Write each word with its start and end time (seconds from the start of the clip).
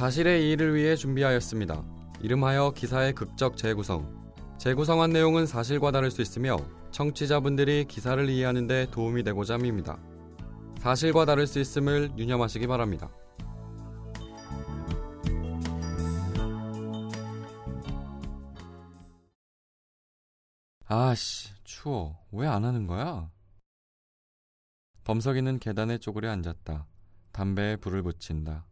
사실의 0.00 0.46
이의를 0.46 0.74
위해 0.74 0.96
준비하였습니다. 0.96 1.84
이름하여 2.22 2.70
기사의 2.74 3.12
극적 3.12 3.58
재구성. 3.58 4.32
재구성한 4.56 5.10
내용은 5.10 5.44
사실과 5.44 5.90
다를 5.90 6.10
수 6.10 6.22
있으며 6.22 6.56
청취자분들이 6.90 7.84
기사를 7.84 8.26
이해하는 8.26 8.66
데 8.66 8.86
도움이 8.90 9.22
되고자 9.24 9.56
합니다. 9.56 9.98
사실과 10.78 11.26
다를 11.26 11.46
수 11.46 11.60
있음을 11.60 12.12
유념하시기 12.16 12.66
바랍니다. 12.66 13.10
아씨, 20.86 21.52
추워. 21.62 22.18
왜 22.32 22.46
안 22.46 22.64
하는 22.64 22.86
거야? 22.86 23.30
범석이는 25.04 25.58
계단에 25.58 25.98
쪼그려 25.98 26.30
앉았다. 26.30 26.86
담배에 27.32 27.76
불을 27.76 28.02
붙인다. 28.02 28.69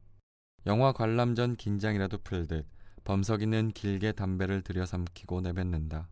영화 0.67 0.93
관람 0.93 1.35
전 1.35 1.57
긴장이라도 1.57 2.19
풀듯 2.19 2.67
범석이는 3.05 3.73
길게 3.73 4.13
담배를 4.13 4.63
들여삼키고 4.63 5.41
내뱉는다. 5.41 6.09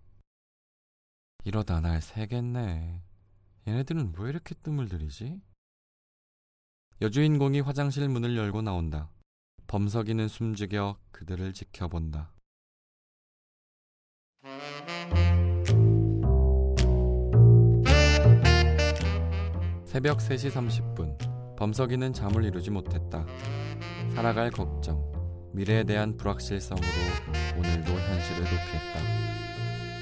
이러다 1.44 1.80
날 1.80 2.00
새겠네. 2.00 3.02
얘네들은 3.68 4.14
왜 4.18 4.30
이렇게 4.30 4.54
뜸을 4.54 4.88
들이지? 4.88 5.40
여주인공이 7.02 7.60
화장실 7.60 8.08
문을 8.08 8.36
열고 8.36 8.62
나온다. 8.62 9.10
범석이는 9.66 10.28
숨죽여 10.28 10.98
그들을 11.10 11.52
지켜본다. 11.52 12.32
새벽 19.84 20.18
3시 20.18 20.50
30분 20.50 21.56
범석이는 21.56 22.12
잠을 22.12 22.44
이루지 22.44 22.70
못했다. 22.70 23.26
살아갈 24.16 24.50
걱정, 24.50 25.04
미래에 25.52 25.84
대한 25.84 26.16
불확실성으로 26.16 26.86
오늘도 27.58 27.92
현실을 27.92 28.44
도피했다. 28.44 29.00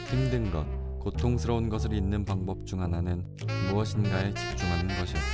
힘든 0.08 0.52
것, 0.52 0.64
고통스러운 1.00 1.68
것을 1.68 1.92
잊는 1.92 2.24
방법 2.24 2.64
중 2.64 2.80
하나는 2.80 3.26
무엇인가에 3.68 4.32
집중하는 4.32 4.86
것이었다. 4.86 5.26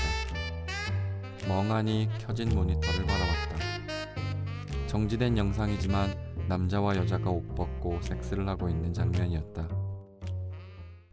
멍하니 1.47 2.09
켜진 2.21 2.49
모니터를 2.55 3.05
바라봤다. 3.05 4.87
정지된 4.87 5.37
영상이지만 5.37 6.49
남자와 6.49 6.97
여자가 6.97 7.29
옷 7.29 7.55
벗고 7.55 8.01
섹스를 8.01 8.49
하고 8.49 8.71
있는 8.71 8.95
장면이었다. 8.95 9.69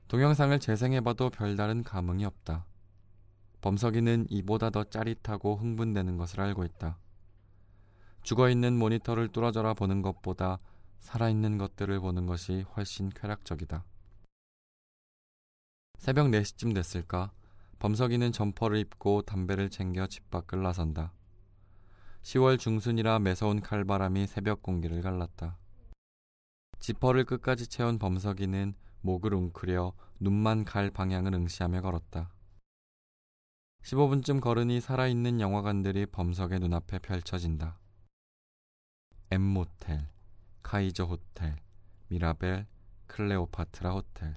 동영상을 0.08 0.58
재생해봐도 0.58 1.32
별다른 1.32 1.84
감흥이 1.84 2.24
없다. 2.24 2.66
범석이는 3.60 4.28
이보다 4.30 4.70
더 4.70 4.86
짜릿하고 4.86 5.58
흥분되는 5.58 6.16
것을 6.16 6.40
알고 6.40 6.64
있다. 6.64 6.98
죽어있는 8.28 8.78
모니터를 8.78 9.30
뚫어져라 9.30 9.74
보는 9.74 10.02
것보다 10.02 10.60
살아있는 11.00 11.58
것들을 11.58 11.98
보는 12.02 12.26
것이 12.26 12.66
훨씬 12.76 13.08
쾌락적이다. 13.08 13.86
새벽 15.98 16.28
4시쯤 16.28 16.76
됐을까? 16.76 17.32
범석이는 17.80 18.34
점퍼를 18.34 18.80
입고 18.80 19.22
담배를 19.22 19.70
챙겨 19.70 20.08
집 20.08 20.30
밖을 20.30 20.62
나선다. 20.62 21.14
10월 22.24 22.60
중순이라 22.60 23.20
매서운 23.20 23.62
칼바람이 23.62 24.28
새벽 24.28 24.62
공기를 24.62 25.02
갈랐다. 25.02 25.58
지퍼를 26.80 27.24
끝까지 27.24 27.68
채운 27.68 27.98
범석이는 27.98 28.74
목을 29.04 29.34
웅크려 29.34 29.94
눈만 30.20 30.66
갈 30.66 30.92
방향을 30.92 31.34
응시하며 31.34 31.82
걸었다. 31.82 32.34
15분쯤 33.84 34.42
걸으니 34.42 34.82
살아있는 34.82 35.40
영화관들이 35.40 36.08
범석의 36.08 36.60
눈앞에 36.60 37.00
펼쳐진다. 37.00 37.80
엠모텔, 39.30 40.08
카이저 40.64 41.04
호텔, 41.04 41.58
미라벨, 42.08 42.66
클레오파트라 43.08 43.92
호텔. 43.92 44.36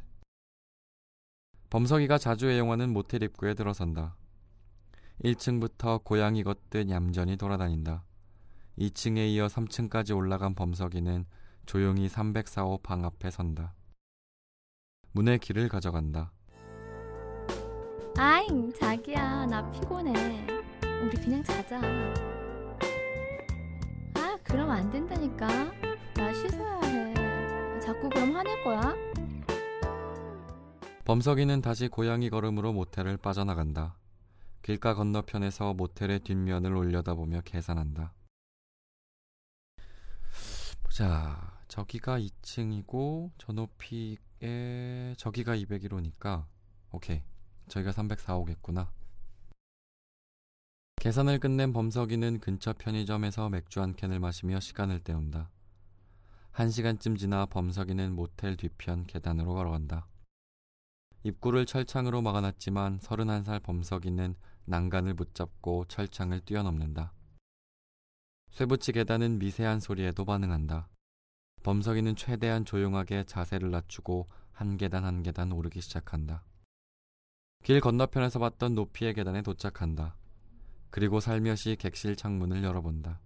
범석이가 1.70 2.18
자주 2.18 2.50
애용하는 2.50 2.92
모텔 2.92 3.22
입구에 3.22 3.54
들어선다. 3.54 4.16
1층부터 5.22 6.02
고양이 6.02 6.42
걷듯 6.42 6.90
얌전히 6.90 7.36
돌아다닌다. 7.36 8.04
2층에 8.78 9.28
이어 9.28 9.46
3층까지 9.46 10.16
올라간 10.16 10.54
범석이는 10.54 11.24
조용히 11.66 12.08
304호 12.08 12.82
방 12.82 13.04
앞에 13.04 13.30
선다. 13.30 13.74
문의 15.12 15.38
길을 15.38 15.68
가져간다. 15.68 16.32
아잉, 18.16 18.72
자기야, 18.72 19.46
나 19.46 19.70
피곤해. 19.70 20.46
우리 21.04 21.16
그냥 21.16 21.44
자자. 21.44 21.80
아, 24.50 24.52
그럼 24.52 24.68
안 24.68 24.90
된다니까. 24.90 25.46
나 26.14 26.34
씻어야 26.34 26.80
해. 26.80 27.78
자꾸 27.78 28.08
그럼 28.08 28.34
화낼 28.34 28.64
거야? 28.64 28.96
범석이는 31.04 31.62
다시 31.62 31.86
고양이 31.86 32.28
걸음으로 32.30 32.72
모텔을 32.72 33.16
빠져나간다. 33.16 33.96
길가 34.62 34.94
건너편에서 34.94 35.74
모텔의 35.74 36.20
뒷면을 36.20 36.74
올려다보며 36.74 37.42
계산한다. 37.42 38.12
보자. 40.82 41.60
저기가 41.68 42.18
2층이고 42.18 43.30
저 43.38 43.52
높이에 43.52 44.16
저기가 45.16 45.54
201호니까 45.54 46.46
오케이. 46.90 47.22
저희가 47.68 47.92
304호겠구나. 47.92 48.88
계산을 51.00 51.38
끝낸 51.38 51.72
범석이는 51.72 52.40
근처 52.40 52.74
편의점에서 52.74 53.48
맥주 53.48 53.80
한 53.80 53.94
캔을 53.94 54.20
마시며 54.20 54.60
시간을 54.60 55.00
때운다. 55.00 55.50
한 56.50 56.70
시간쯤 56.70 57.16
지나 57.16 57.46
범석이는 57.46 58.14
모텔 58.14 58.54
뒤편 58.58 59.06
계단으로 59.06 59.54
걸어간다. 59.54 60.06
입구를 61.22 61.64
철창으로 61.64 62.20
막아놨지만 62.20 62.98
31살 62.98 63.62
범석이는 63.62 64.34
난간을 64.66 65.14
붙잡고 65.14 65.86
철창을 65.86 66.40
뛰어넘는다. 66.40 67.14
쇠붙이 68.50 68.92
계단은 68.92 69.38
미세한 69.38 69.80
소리에도 69.80 70.26
반응한다. 70.26 70.90
범석이는 71.62 72.14
최대한 72.14 72.66
조용하게 72.66 73.24
자세를 73.24 73.70
낮추고 73.70 74.28
한 74.52 74.76
계단 74.76 75.06
한 75.06 75.22
계단 75.22 75.50
오르기 75.50 75.80
시작한다. 75.80 76.44
길 77.62 77.80
건너편에서 77.80 78.38
봤던 78.38 78.74
높이의 78.74 79.14
계단에 79.14 79.40
도착한다. 79.40 80.19
그리고 80.90 81.20
살며시 81.20 81.76
객실 81.76 82.16
창문을 82.16 82.64
열어본다. 82.64 83.20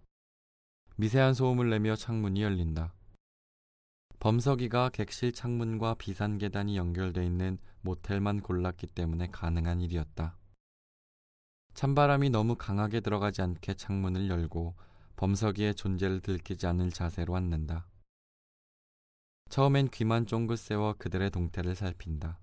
미세한 0.96 1.34
소음을 1.34 1.70
내며 1.70 1.96
창문이 1.96 2.42
열린다. 2.42 2.94
범석이가 4.20 4.90
객실 4.90 5.32
창문과 5.32 5.94
비산 5.94 6.38
계단이 6.38 6.76
연결돼 6.76 7.24
있는 7.24 7.58
모텔만 7.82 8.40
골랐기 8.40 8.86
때문에 8.88 9.28
가능한 9.30 9.80
일이었다. 9.80 10.36
찬바람이 11.74 12.30
너무 12.30 12.54
강하게 12.54 13.00
들어가지 13.00 13.42
않게 13.42 13.74
창문을 13.74 14.28
열고 14.28 14.74
범석이의 15.16 15.74
존재를 15.74 16.20
들키지 16.20 16.66
않을 16.66 16.90
자세로 16.90 17.34
앉는다. 17.34 17.86
처음엔 19.50 19.88
귀만 19.90 20.26
쫑긋 20.26 20.58
세워 20.58 20.94
그들의 20.94 21.30
동태를 21.30 21.74
살핀다. 21.74 22.38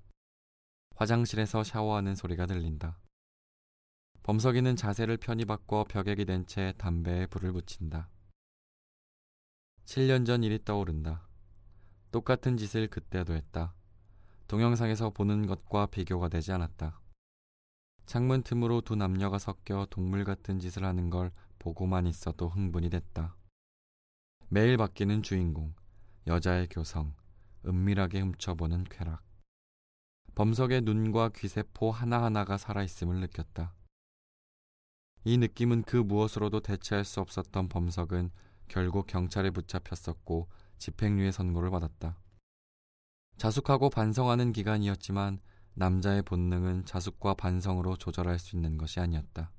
화장실에서 0.95 1.63
샤워하는 1.63 2.15
소리가 2.15 2.45
들린다. 2.45 2.99
범석이는 4.23 4.75
자세를 4.75 5.17
편히 5.17 5.45
바꿔 5.45 5.83
벽에 5.83 6.13
기댄 6.13 6.45
채 6.45 6.73
담배에 6.77 7.25
불을 7.25 7.53
붙인다. 7.53 8.07
7년 9.85 10.27
전 10.27 10.43
일이 10.43 10.63
떠오른다. 10.63 11.27
똑같은 12.11 12.55
짓을 12.55 12.87
그때도 12.87 13.33
했다. 13.33 13.73
동영상에서 14.47 15.09
보는 15.09 15.47
것과 15.47 15.87
비교가 15.87 16.29
되지 16.29 16.51
않았다. 16.51 17.01
창문 18.05 18.43
틈으로 18.43 18.81
두 18.81 18.95
남녀가 18.95 19.39
섞여 19.39 19.87
동물 19.89 20.23
같은 20.23 20.59
짓을 20.59 20.83
하는 20.83 21.09
걸 21.09 21.31
보고만 21.57 22.05
있어도 22.05 22.47
흥분이 22.47 22.91
됐다. 22.91 23.35
매일 24.49 24.77
바뀌는 24.77 25.23
주인공, 25.23 25.73
여자의 26.27 26.67
교성, 26.67 27.15
은밀하게 27.65 28.19
훔쳐보는 28.19 28.83
쾌락. 28.83 29.23
범석의 30.35 30.81
눈과 30.81 31.29
귀세포 31.29 31.89
하나하나가 31.89 32.57
살아있음을 32.57 33.19
느꼈다. 33.21 33.73
이 35.23 35.37
느낌은 35.37 35.83
그 35.83 35.97
무엇으로도 35.97 36.61
대체할 36.61 37.05
수 37.05 37.19
없었던 37.21 37.69
범석은 37.69 38.31
결국 38.67 39.07
경찰에 39.07 39.51
붙잡혔었고 39.51 40.47
집행유예 40.79 41.31
선고를 41.31 41.69
받았다. 41.69 42.17
자숙하고 43.37 43.89
반성하는 43.89 44.51
기간이었지만 44.51 45.39
남자의 45.73 46.21
본능은 46.23 46.85
자숙과 46.85 47.35
반성으로 47.35 47.95
조절할 47.97 48.39
수 48.39 48.55
있는 48.55 48.77
것이 48.77 48.99
아니었다. 48.99 49.51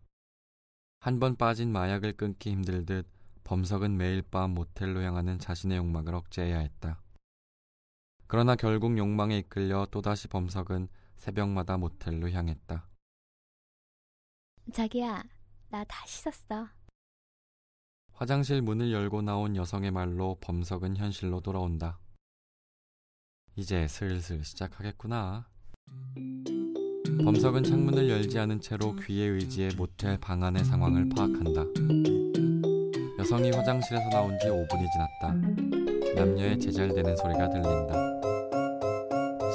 한 1.00 1.18
번 1.18 1.36
빠진 1.36 1.72
마약을 1.72 2.12
끊기 2.16 2.50
힘들듯 2.50 3.08
범석은 3.44 3.96
매일 3.96 4.22
밤 4.22 4.50
모텔로 4.54 5.02
향하는 5.02 5.38
자신의 5.38 5.78
욕망을 5.78 6.14
억제해야 6.14 6.58
했다. 6.58 7.02
그러나 8.28 8.54
결국 8.56 8.96
욕망에 8.96 9.38
이끌려 9.38 9.86
또다시 9.90 10.28
범석은 10.28 10.88
새벽마다 11.16 11.76
모텔로 11.76 12.30
향했다. 12.30 12.88
자기야, 14.72 15.24
나 15.72 15.82
다 15.84 16.04
씻었어. 16.06 16.68
화장실 18.12 18.60
문을 18.60 18.92
열고 18.92 19.22
나온 19.22 19.56
여성의 19.56 19.90
말로 19.90 20.36
범석은 20.42 20.98
현실로 20.98 21.40
돌아온다. 21.40 21.98
이제 23.56 23.88
슬슬 23.88 24.44
시작하겠구나. 24.44 25.48
범석은 27.24 27.64
창문을 27.64 28.10
열지 28.10 28.38
않은 28.38 28.60
채로 28.60 28.94
귀에 28.96 29.24
의지해 29.24 29.70
모텔 29.74 30.18
방 30.20 30.42
안의 30.42 30.62
상황을 30.66 31.08
파악한다. 31.08 31.64
여성이 33.18 33.50
화장실에서 33.50 34.10
나온 34.10 34.38
지 34.40 34.48
5분이 34.48 34.86
지났다. 34.92 36.14
남녀의 36.14 36.60
제잘되는 36.60 37.16
소리가 37.16 37.48
들린다. 37.48 37.94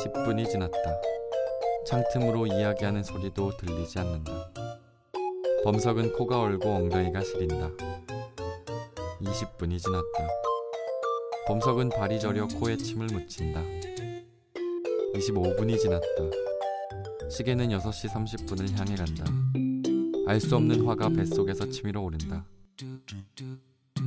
10분이 0.04 0.50
지났다. 0.50 0.78
창틈으로 1.86 2.48
이야기하는 2.48 3.04
소리도 3.04 3.56
들리지 3.58 4.00
않는다. 4.00 4.57
범석은 5.64 6.14
코가 6.14 6.40
얼고 6.42 6.70
엉덩이가 6.70 7.22
시린다. 7.24 7.70
20분이 9.22 9.80
지났다. 9.80 10.28
범석은 11.48 11.90
발이 11.90 12.20
저려 12.20 12.48
코에 12.48 12.78
침을 12.78 13.08
묻힌다. 13.08 13.62
25분이 15.16 15.80
지났다. 15.80 16.08
시계는 17.30 17.70
6시 17.70 18.10
30분을 18.10 18.78
향해 18.78 18.96
간다. 18.96 19.26
알 20.28 20.40
수 20.40 20.56
없는 20.56 20.86
화가 20.86 21.10
뱃속에서 21.10 21.70
치밀어 21.70 22.02
오른다. 22.02 22.46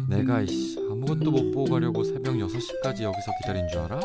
내가 0.09 0.43
이씨 0.43 0.79
아무것도 0.79 1.31
못 1.31 1.51
보고 1.51 1.71
가려고 1.71 2.05
새벽 2.05 2.35
6시까지 2.35 3.03
여기서 3.03 3.31
기다린 3.43 3.67
줄 3.69 3.81
알아? 3.81 4.01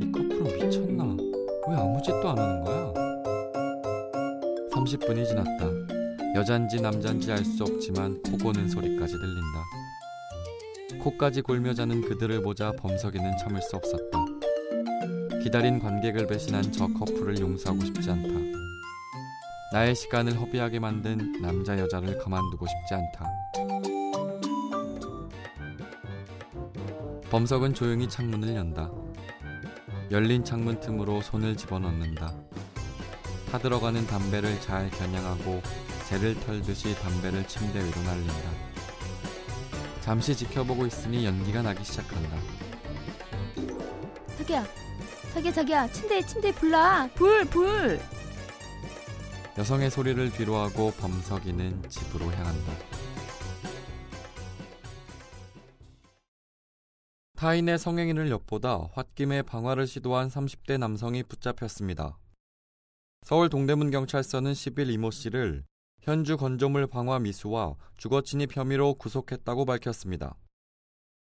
이 0.00 0.12
커플은 0.12 0.44
미쳤나? 0.68 1.04
왜 1.68 1.74
아무 1.76 2.00
짓도 2.02 2.28
안 2.30 2.38
하는 2.38 2.64
거야? 2.64 2.92
30분이 4.72 5.26
지났다. 5.26 5.91
여잔지 6.34 6.80
남잔지 6.80 7.30
알 7.30 7.44
수 7.44 7.62
없지만 7.64 8.22
코 8.22 8.38
고는 8.38 8.68
소리까지 8.68 9.12
들린다. 9.12 11.02
코까지 11.02 11.42
골며 11.42 11.74
자는 11.74 12.00
그들을 12.02 12.42
보자 12.42 12.72
범석이는 12.72 13.36
참을 13.38 13.60
수 13.60 13.76
없었다. 13.76 14.24
기다린 15.42 15.78
관객을 15.78 16.26
배신한 16.26 16.72
저 16.72 16.86
커플을 16.86 17.38
용서하고 17.38 17.84
싶지 17.84 18.10
않다. 18.10 18.28
나의 19.72 19.94
시간을 19.94 20.40
허비하게 20.40 20.78
만든 20.78 21.40
남자 21.42 21.78
여자를 21.78 22.18
가만두고 22.18 22.66
싶지 22.66 22.94
않다. 22.94 23.26
범석은 27.30 27.74
조용히 27.74 28.08
창문을 28.08 28.54
연다. 28.54 28.90
열린 30.10 30.44
창문 30.44 30.80
틈으로 30.80 31.20
손을 31.22 31.56
집어넣는다. 31.56 32.32
타들어가는 33.50 34.06
담배를 34.06 34.60
잘 34.60 34.90
겨냥하고 34.90 35.60
재를 36.12 36.38
털듯이 36.40 36.94
담배를 36.96 37.48
침대 37.48 37.82
위로 37.82 38.02
날린다. 38.02 38.50
잠시 40.02 40.36
지켜보고 40.36 40.84
있으니 40.84 41.24
연기가 41.24 41.62
나기 41.62 41.82
시작한다. 41.82 42.36
자기야, 44.36 44.66
자기야, 45.32 45.52
자기야, 45.52 45.88
침대, 45.90 46.20
침대 46.26 46.52
불나, 46.52 47.08
불, 47.14 47.46
불. 47.46 47.98
여성의 49.56 49.90
소리를 49.90 50.30
뒤로하고 50.32 50.90
범석이는 50.98 51.88
집으로 51.88 52.26
향한다. 52.30 52.72
타인의 57.36 57.78
성행위를 57.78 58.30
엿보다 58.30 58.76
홧김에 58.76 59.40
방화를 59.40 59.86
시도한 59.86 60.28
30대 60.28 60.76
남성이 60.76 61.22
붙잡혔습니다. 61.22 62.18
서울 63.22 63.48
동대문 63.48 63.90
경찰서는 63.90 64.52
10일 64.52 64.90
이모 64.90 65.10
씨를 65.10 65.64
현주 66.02 66.36
건조물 66.36 66.88
방화 66.88 67.20
미수와 67.20 67.76
주거 67.96 68.22
침입 68.22 68.56
혐의로 68.56 68.94
구속했다고 68.94 69.64
밝혔습니다. 69.64 70.36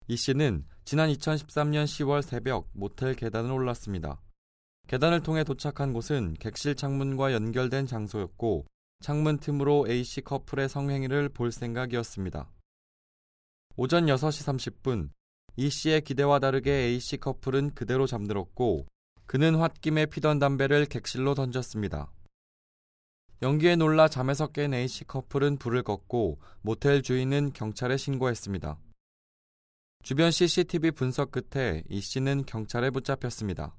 이 0.08 0.16
씨는 0.16 0.66
지난 0.84 1.10
2013년 1.10 1.84
10월 1.84 2.20
새벽 2.20 2.68
모텔 2.72 3.14
계단을 3.14 3.50
올랐습니다. 3.50 4.20
계단을 4.86 5.22
통해 5.22 5.42
도착한 5.42 5.94
곳은 5.94 6.34
객실 6.38 6.74
창문과 6.74 7.32
연결된 7.32 7.86
장소였고 7.86 8.66
창문 9.00 9.38
틈으로 9.38 9.86
A씨 9.88 10.20
커플의 10.20 10.68
성행위를 10.68 11.30
볼 11.30 11.50
생각이었습니다. 11.50 12.50
오전 13.76 14.04
6시 14.04 14.82
30분 14.82 15.08
이 15.56 15.70
씨의 15.70 16.02
기대와 16.02 16.40
다르게 16.40 16.70
A씨 16.70 17.16
커플은 17.16 17.74
그대로 17.74 18.06
잠들었고 18.06 18.86
그는 19.24 19.54
홧김에 19.54 20.06
피던 20.06 20.38
담배를 20.38 20.84
객실로 20.84 21.34
던졌습니다. 21.34 22.10
연기에 23.40 23.76
놀라 23.76 24.08
잠에서 24.08 24.48
깬 24.48 24.74
A씨 24.74 25.04
커플은 25.04 25.58
불을 25.58 25.84
껐고 25.84 26.38
모텔 26.60 27.02
주인은 27.02 27.52
경찰에 27.52 27.96
신고했습니다. 27.96 28.78
주변 30.02 30.32
CCTV 30.32 30.90
분석 30.90 31.30
끝에 31.30 31.84
이 31.88 32.00
씨는 32.00 32.46
경찰에 32.46 32.90
붙잡혔습니다. 32.90 33.76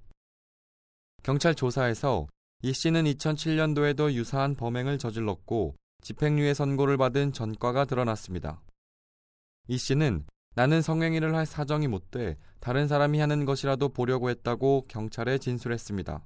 경찰 1.24 1.56
조사에서 1.56 2.28
이 2.62 2.72
씨는 2.72 3.04
2007년도에도 3.04 4.14
유사한 4.14 4.56
범행을 4.56 4.98
저질렀고 4.98 5.76
집행유예 6.04 6.54
선고를 6.54 6.96
받은 6.98 7.34
전과가 7.34 7.84
드러났습니다. 7.84 8.62
이 9.68 9.78
씨는 9.78 10.26
나는 10.56 10.82
성행위를 10.82 11.36
할 11.36 11.46
사정이 11.46 11.88
못 11.88 12.12
돼 12.12 12.38
다른 12.62 12.88
사람이 12.88 13.20
하는 13.20 13.44
것이라도 13.44 13.90
보려고 13.90 14.30
했다고 14.30 14.86
경찰에 14.88 15.38
진술했습니다. 15.38 16.26